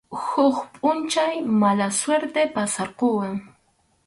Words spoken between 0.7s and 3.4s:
pʼunchaw mala suerte pasarquwan.